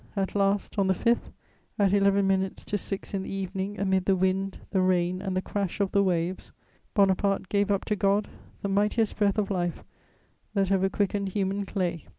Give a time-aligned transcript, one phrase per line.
[0.15, 1.31] At last, on the 5th,
[1.77, 5.43] at eleven minutes to six in the evening, amid the wind, the rain and the
[5.43, 6.51] crash of the waves,
[6.95, 8.27] Bonaparte gave up to God
[8.63, 9.83] the mightiest breath of life
[10.55, 12.05] that ever quickened human clay.